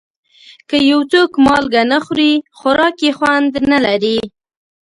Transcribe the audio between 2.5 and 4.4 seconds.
خوراک یې خوند نه لري.